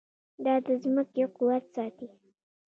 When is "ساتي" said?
1.75-2.07